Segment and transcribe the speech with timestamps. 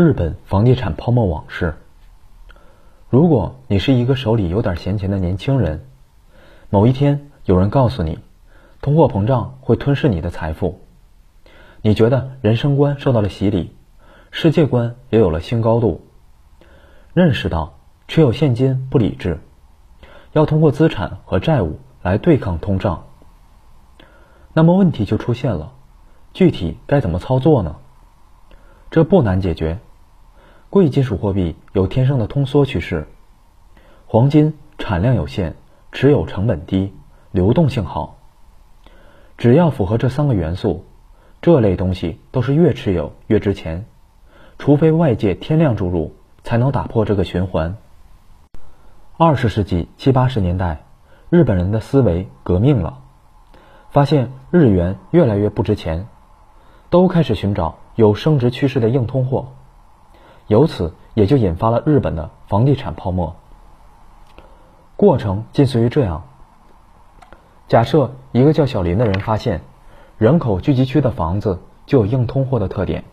[0.00, 1.74] 日本房地产泡沫往事。
[3.10, 5.84] 如果你是一个手里有点闲钱的年轻人，
[6.70, 8.20] 某一天有人告诉你，
[8.80, 10.82] 通货膨胀会吞噬你的财富，
[11.82, 13.74] 你觉得人生观受到了洗礼，
[14.30, 16.06] 世界观也有了新高度，
[17.12, 19.40] 认识到持有现金不理智，
[20.30, 23.06] 要通过资产和债务来对抗通胀。
[24.52, 25.72] 那么问题就出现了，
[26.34, 27.74] 具体该怎么操作呢？
[28.92, 29.80] 这不难解决。
[30.70, 33.08] 贵金属货币有天生的通缩趋势，
[34.06, 35.54] 黄金产量有限，
[35.92, 36.92] 持有成本低，
[37.30, 38.18] 流动性好。
[39.38, 40.84] 只要符合这三个元素，
[41.40, 43.86] 这类东西都是越持有越值钱，
[44.58, 47.78] 除非外界天量注入，才能打破这个循环。
[49.16, 50.84] 二十世纪七八十年代，
[51.30, 52.98] 日本人的思维革命了，
[53.88, 56.08] 发现日元越来越不值钱，
[56.90, 59.54] 都开始寻找有升值趋势的硬通货。
[60.48, 63.36] 由此也就引发了日本的房地产泡沫。
[64.96, 66.24] 过程近似于这样：
[67.68, 69.60] 假设一个叫小林的人发现
[70.16, 73.04] 人口聚集区的房子就有硬通货的特点，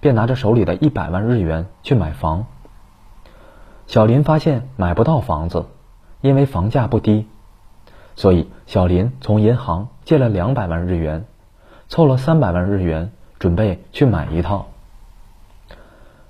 [0.00, 2.46] 便拿着手里的一百万日元去买房。
[3.86, 5.66] 小林发现买不到房子，
[6.22, 7.28] 因为房价不低，
[8.16, 11.26] 所以小林从银行借了两百万日元，
[11.88, 14.66] 凑了三百万日元，准备去买一套。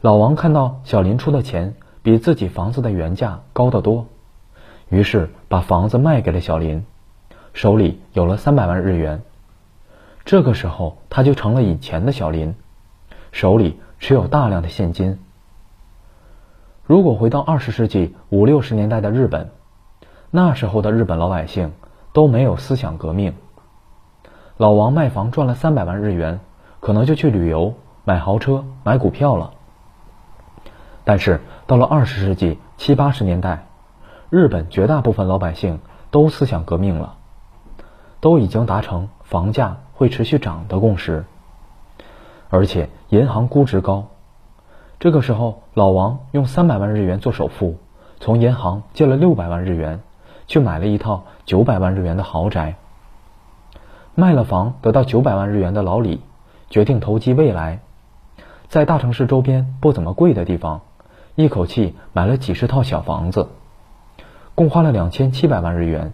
[0.00, 4.06] 老王看到小林出的钱比自己房子的原价高得多，
[4.88, 6.86] 于是把房子卖给了小林，
[7.52, 9.22] 手里有了三百万日元。
[10.24, 12.54] 这个时候他就成了以前的小林，
[13.32, 15.18] 手里持有大量的现金。
[16.84, 19.50] 如果回到二十世纪五六十年代的日本，
[20.30, 21.72] 那时候的日本老百姓
[22.12, 23.34] 都没有思想革命。
[24.56, 26.38] 老王卖房赚了三百万日元，
[26.78, 29.54] 可能就去旅游、买豪车、买股票了。
[31.08, 33.64] 但是到了二十世纪七八十年代，
[34.28, 37.14] 日本绝大部分老百姓都思想革命了，
[38.20, 41.24] 都已经达成房价会持续涨的共识，
[42.50, 44.08] 而且银行估值高。
[44.98, 47.78] 这个时候，老王用三百万日元做首付，
[48.20, 50.02] 从银行借了六百万日元，
[50.46, 52.74] 去买了一套九百万日元的豪宅。
[54.14, 56.20] 卖了房得到九百万日元的老李，
[56.68, 57.80] 决定投机未来，
[58.68, 60.82] 在大城市周边不怎么贵的地方。
[61.38, 63.46] 一口气买了几十套小房子，
[64.56, 66.12] 共花了两千七百万日元，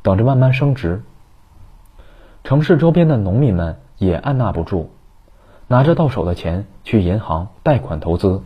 [0.00, 1.02] 等着慢慢升值。
[2.44, 4.90] 城市周边的农民们也按捺不住，
[5.66, 8.42] 拿着到手的钱去银行贷款投资，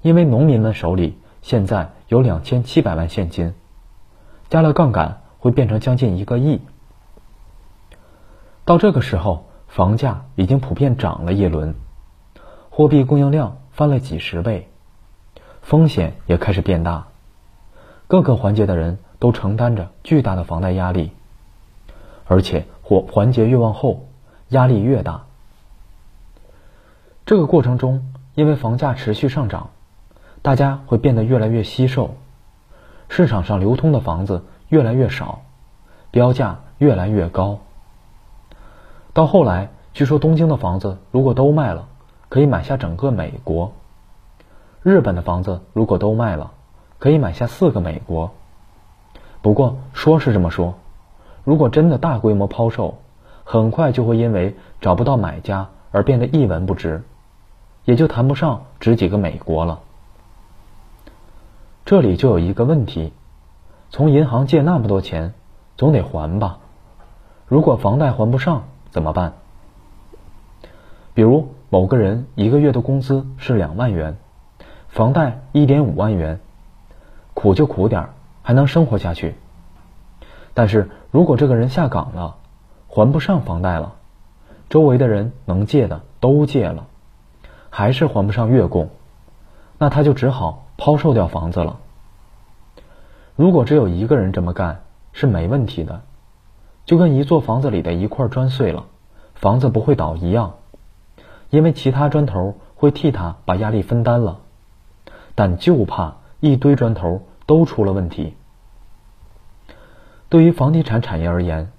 [0.00, 3.52] 因为农民们手里现在有两千七百万现金，
[4.48, 6.62] 加了杠杆会变成将近一个亿。
[8.64, 11.74] 到这个时候，房价已经普遍涨了一轮，
[12.70, 14.70] 货币供应量翻了几十倍。
[15.64, 17.06] 风险也开始变大，
[18.06, 21.10] 各个环节的人都承担着巨大的房贷压力，
[22.26, 24.06] 而且或环节越往后，
[24.50, 25.24] 压力越大。
[27.24, 29.70] 这个过程中，因为房价持续上涨，
[30.42, 32.14] 大家会变得越来越稀瘦，
[33.08, 35.40] 市场上流通的房子越来越少，
[36.10, 37.60] 标价越来越高。
[39.14, 41.88] 到后来，据说东京的房子如果都卖了，
[42.28, 43.72] 可以买下整个美国。
[44.84, 46.50] 日本的房子如果都卖了，
[46.98, 48.32] 可以买下四个美国。
[49.40, 50.74] 不过说是这么说，
[51.42, 52.98] 如果真的大规模抛售，
[53.44, 57.02] 很快就会因为找不到买家而变得一文不值，
[57.86, 59.80] 也就谈不上值几个美国了。
[61.86, 63.14] 这里就有一个问题：
[63.88, 65.32] 从银行借那么多钱，
[65.78, 66.58] 总得还吧？
[67.46, 69.32] 如果房贷还不上怎么办？
[71.14, 74.18] 比如某个人一个月的工资是两万元。
[74.94, 76.38] 房贷一点五万元，
[77.34, 78.10] 苦就苦点儿，
[78.42, 79.34] 还能生活下去。
[80.54, 82.36] 但是如果这个人下岗了，
[82.86, 83.94] 还不上房贷了，
[84.68, 86.86] 周围的人能借的都借了，
[87.70, 88.88] 还是还不上月供，
[89.78, 91.78] 那他就只好抛售掉房子了。
[93.34, 94.82] 如果只有一个人这么干
[95.12, 96.02] 是没问题的，
[96.86, 98.84] 就跟一座房子里的一块砖碎了，
[99.34, 100.54] 房子不会倒一样，
[101.50, 104.38] 因为其他砖头会替他把压力分担了。
[105.34, 108.36] 但就怕一堆砖头都出了问题。
[110.28, 111.70] 对于房地产产业而言，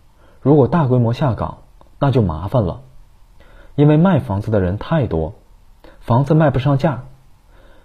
[0.41, 1.59] 如果大规模下岗，
[1.99, 2.81] 那就麻烦了，
[3.75, 5.33] 因为卖房子的人太多，
[5.99, 7.03] 房子卖不上价，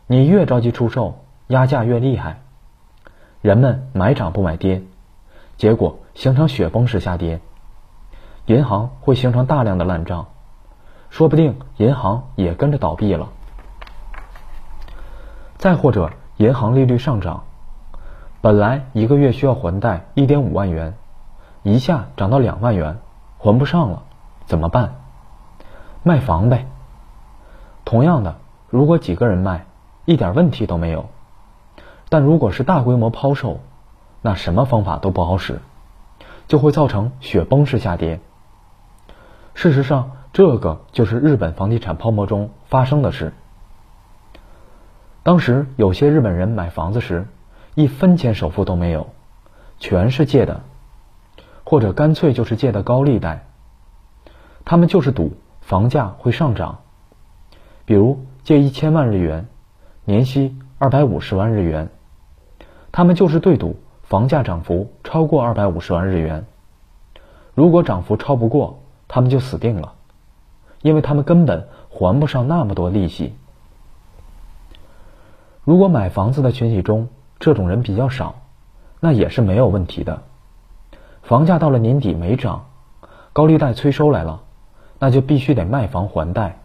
[0.06, 2.40] 你越着急出售，压价越厉害，
[3.40, 4.82] 人们买涨不买跌，
[5.56, 7.40] 结果形成雪崩式下跌，
[8.46, 10.28] 银行会形成大量的烂账，
[11.08, 13.28] 说不定银行也跟着倒闭了。
[15.60, 17.44] 再或者银行利率上涨，
[18.40, 20.94] 本来一个月需要还贷一点五万元，
[21.62, 22.96] 一下涨到两万元，
[23.36, 24.04] 还不上了，
[24.46, 24.94] 怎么办？
[26.02, 26.66] 卖房呗。
[27.84, 28.36] 同样的，
[28.70, 29.66] 如果几个人卖，
[30.06, 31.10] 一点问题都没有。
[32.08, 33.60] 但如果是大规模抛售，
[34.22, 35.60] 那什么方法都不好使，
[36.48, 38.20] 就会造成雪崩式下跌。
[39.52, 43.34] 事实上，这个就是日本房地产泡沫中发生的事。
[45.22, 47.26] 当时有些日本人买房子时，
[47.74, 49.08] 一分钱首付都没有，
[49.78, 50.62] 全是借的，
[51.62, 53.46] 或者干脆就是借的高利贷。
[54.64, 56.78] 他们就是赌房价会上涨，
[57.84, 59.46] 比如借一千万日元，
[60.04, 61.90] 年息二百五十万日元，
[62.90, 66.46] 他们就是对赌房价涨幅超过二百五十万日元。
[67.54, 69.92] 如果涨幅超不过，他们就死定了，
[70.80, 73.34] 因为他们根本还不上那么多利息。
[75.62, 77.08] 如果买房子的群体中
[77.38, 78.36] 这种人比较少，
[78.98, 80.22] 那也是没有问题的。
[81.22, 82.66] 房价到了年底没涨，
[83.32, 84.42] 高利贷催收来了，
[84.98, 86.58] 那就必须得卖房还贷。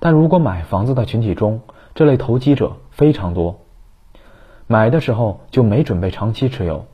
[0.00, 1.60] 但如果买房子的群体中
[1.94, 3.60] 这类投机者非常多，
[4.66, 6.86] 买的时候就没准备长期持有，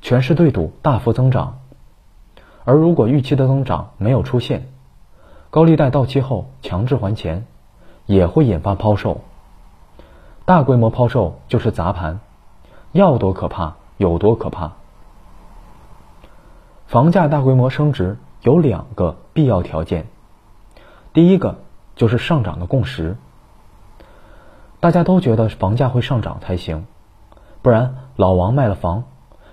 [0.00, 1.60] 全是对赌大幅增长。
[2.64, 4.68] 而如果预期的增长没有出现，
[5.50, 7.46] 高利贷到期后强制还钱，
[8.06, 9.20] 也会引发抛售。
[10.44, 12.18] 大规模抛售就是砸盘，
[12.90, 14.72] 要多可怕有多可怕。
[16.88, 20.06] 房价大规模升值有两个必要条件，
[21.12, 21.60] 第一个
[21.94, 23.16] 就是上涨的共识，
[24.80, 26.86] 大家都觉得房价会上涨才行，
[27.62, 29.04] 不然老王卖了房，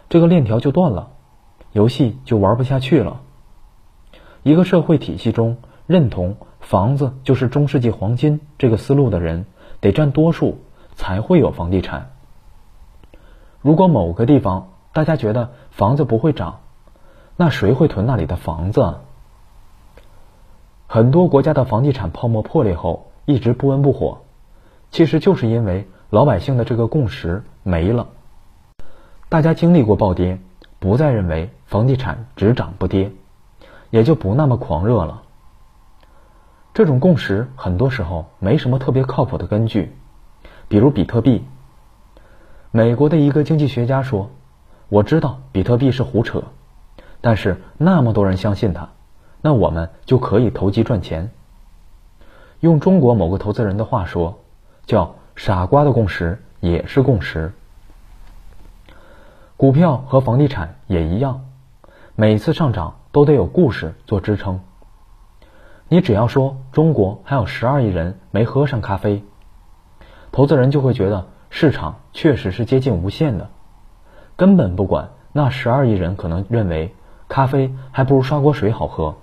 [0.09, 1.09] 这个链条就断了，
[1.71, 3.21] 游戏就玩不下去了。
[4.41, 9.45] 一个社会体系中认同房子就是中世纪黄金这个思路的人
[9.81, 10.57] 得占多数。
[10.99, 12.11] 才会有房地产。
[13.61, 16.59] 如果某个地方大家觉得房子不会涨，
[17.37, 18.95] 那谁会囤那里的房子？
[20.87, 24.23] 很多国家的房地产泡沫破裂后一直不温不火，
[24.91, 28.09] 其实就是因为老百姓的这个共识没了。
[29.29, 30.37] 大家经历过暴跌，
[30.79, 33.13] 不再认为房地产只涨不跌，
[33.89, 35.21] 也就不那么狂热了。
[36.73, 39.95] 这种共识很多时候没什么特别靠谱的根据。
[40.69, 41.43] 比如比特币，
[42.69, 44.29] 美国的一个经济学家说
[44.87, 46.43] ：“我知道比特币是胡扯，
[47.21, 48.89] 但是那么多人相信它，
[49.41, 51.31] 那我们就可以投机赚钱。”
[52.61, 54.37] 用中国某个投资人的话说，
[54.85, 57.51] 叫“傻瓜的共识也是共识”。
[59.57, 61.45] 股票和房地产也一样，
[62.15, 64.59] 每次上涨都得有故事做支撑。
[65.87, 69.23] 你只要说中国还有十二亿人没喝上咖啡。
[70.39, 73.49] 投资人就会觉得市场确实是接近无限的，
[74.37, 76.95] 根本不管那十二亿人可能认为
[77.27, 79.17] 咖啡还不如刷锅水好喝。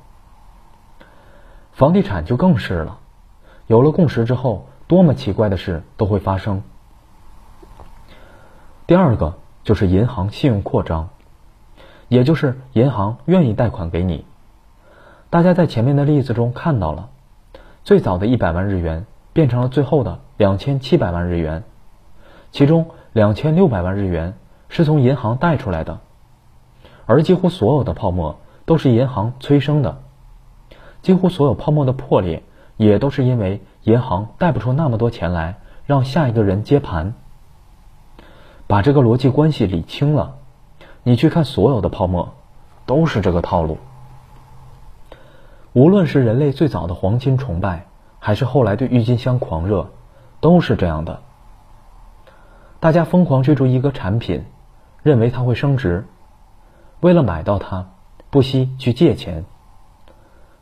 [1.73, 2.99] 房地产就更是了，
[3.67, 6.63] 有了共识之后，多么奇怪的事都会发生。
[8.87, 11.09] 第二个就是银行信用扩张，
[12.09, 14.27] 也就是银行愿意贷款给你。
[15.31, 17.09] 大家在前面的例子中看到了，
[17.85, 19.07] 最早的一百万日元。
[19.37, 21.63] 变成了最后的两千七百万日元，
[22.53, 24.33] 其中两千六百万日元
[24.71, 25.99] 是从银行贷出来的，
[27.05, 30.01] 而几乎所有的泡沫都是银行催生的，
[31.03, 32.45] 几乎所有泡沫的破裂
[32.79, 37.13] 也都是因为银行贷不出那么多钱来让下一个人接盘。
[38.67, 40.37] 把这个逻辑关系理清了，
[41.03, 42.33] 你去看所有的泡沫，
[42.87, 43.77] 都是这个套路。
[45.75, 47.85] 无论是人类最早的黄金崇拜。
[48.27, 49.87] 还是后来对郁金香狂热，
[50.41, 51.21] 都是这样的。
[52.81, 54.45] 大家疯狂追逐一个产品，
[55.05, 56.09] 认为它会升值，
[56.99, 57.87] 为了买到它，
[58.29, 59.45] 不惜去借钱。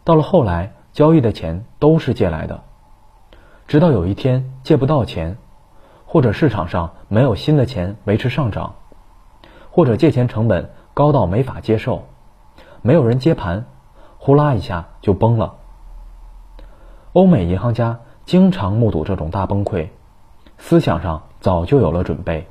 [0.05, 2.61] 到了后来，交易的钱都是借来的，
[3.67, 5.39] 直到有一天借不到钱，
[6.05, 8.75] 或者市场上没有新的钱维持上涨，
[9.71, 12.03] 或者借钱成本高到没法接受，
[12.83, 13.65] 没有人接盘，
[14.19, 15.55] 呼啦一下就崩了。
[17.15, 19.87] 欧美银行家经常目睹这种大崩溃，
[20.59, 22.49] 思想上早就有了准备。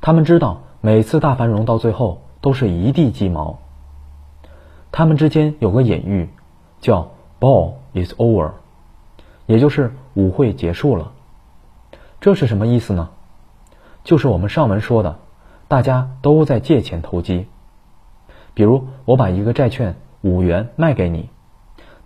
[0.00, 3.58] 他们知道每次大繁荣到最后都是一地鸡毛。
[4.92, 6.28] 他们之间有个隐喻，
[6.78, 8.52] 叫 “ball is over”，
[9.46, 11.10] 也就是舞会结束了。
[12.20, 13.10] 这是什么意思呢？
[14.04, 15.18] 就是我们上文说的，
[15.66, 17.48] 大家都在借钱投机。
[18.54, 21.28] 比如我把一个债券五元卖给你。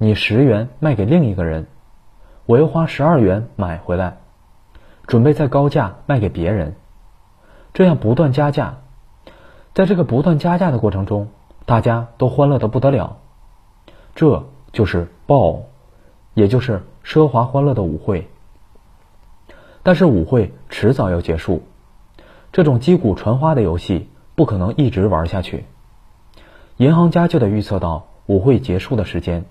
[0.02, 1.66] 你十元卖给另一个人，
[2.46, 4.16] 我又花十二元买回来，
[5.06, 6.74] 准备再高价卖给别人，
[7.74, 8.78] 这样不断加价。
[9.74, 11.28] 在这个不断加价的过程中，
[11.66, 13.18] 大家都欢乐的不得了。
[14.14, 15.66] 这就是暴，
[16.32, 18.26] 也就是奢华欢乐的舞会。
[19.82, 21.62] 但是舞会迟早要结束，
[22.52, 25.66] 这种击鼓传花的游戏不可能一直玩下去。
[26.78, 29.44] 银行家就得预测到舞会结束的时间，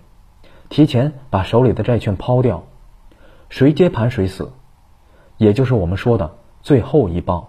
[0.69, 2.63] 提前把手里的债券抛掉，
[3.49, 4.51] 谁接盘谁死，
[5.37, 7.47] 也就是我们说的最后一棒。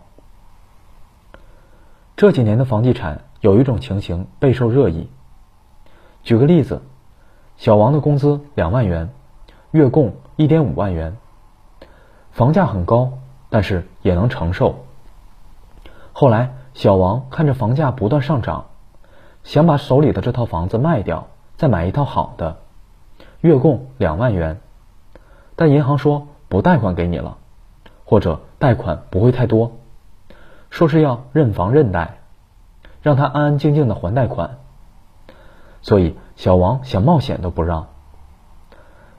[2.17, 5.09] 这几年的房地产有一种情形备受热议。
[6.23, 6.83] 举个例子，
[7.57, 9.11] 小王的工资两万元，
[9.71, 11.17] 月供一点五万元。
[12.31, 13.13] 房价很高，
[13.49, 14.85] 但是也能承受。
[16.13, 18.67] 后来，小王看着房价不断上涨，
[19.45, 22.59] 想把手里的这套房子卖掉，再买一套好的，
[23.41, 24.61] 月供两万元。
[25.57, 27.39] 但银行说不贷款给你了，
[28.05, 29.73] 或者贷款不会太多，
[30.71, 32.19] 说是要认房认贷，
[33.03, 34.59] 让他安安静静的还贷款。
[35.83, 37.89] 所以，小王想冒险都不让。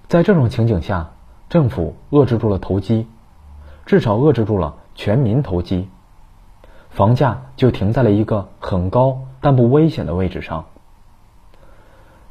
[0.07, 1.11] 在这种情景下。
[1.49, 3.07] 政府遏制住了投机，
[3.85, 5.89] 至少遏制住了全民投机，
[6.89, 10.63] 房价就停在了一个很高但不危险的位置上。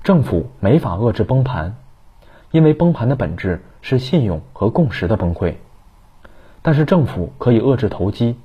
[0.02, 1.76] 政府没法遏制崩盘，
[2.50, 5.54] 因为崩盘的本质是信用和共识的崩溃。
[6.62, 8.36] 但是政府可以遏制投机，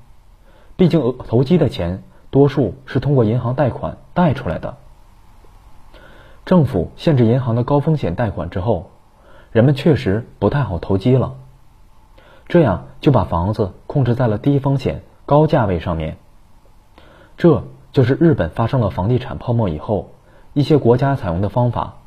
[0.76, 4.78] 毕竟投机的钱多数是通过银行贷款贷出来的。
[6.46, 8.92] 政府限制银行的高风险贷款之后。
[9.52, 11.36] 人们确实不太好投机了，
[12.50, 16.18] 这样就把房子控制在了低风险高价位上面。
[17.38, 20.10] 这就是日本发生了房地产泡沫以后，
[20.52, 22.00] 一些国家采用的方法，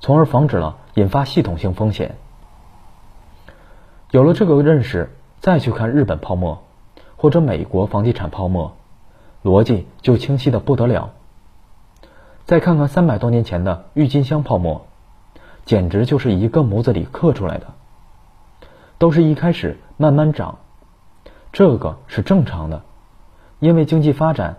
[0.00, 2.16] 从而防止了引发系统性风险。
[4.10, 6.62] 有了这个认识，再去看日本泡沫
[7.16, 8.76] 或者美国房地产泡沫，
[9.42, 11.10] 逻辑就清晰的不得了。
[12.44, 14.84] 再看看三百多年前的郁金香泡沫。
[15.64, 17.66] 简直就是一个模子里刻出来的，
[18.96, 20.60] 都是一开始慢慢涨，
[21.52, 22.80] 这个是正常的，
[23.58, 24.56] 因为经济发展，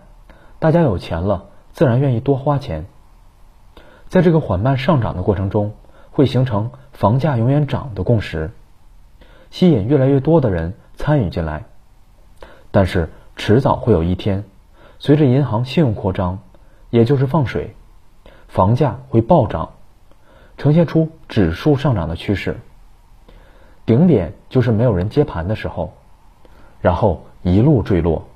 [0.60, 2.86] 大家有钱了，自然愿意多花钱。
[4.10, 5.72] 在这个缓慢上涨的过程中，
[6.10, 8.50] 会形成房价永远涨的共识，
[9.52, 11.62] 吸引越来越多的人参与进来。
[12.72, 14.42] 但是迟早会有一天，
[14.98, 16.40] 随着银行信用扩张，
[16.90, 17.76] 也就是放水，
[18.48, 19.70] 房价会暴涨。
[20.58, 22.58] 呈现出指数上涨的趋势，
[23.86, 25.92] 顶点就是没有人接盘的时候，
[26.80, 28.26] 然后一路坠落。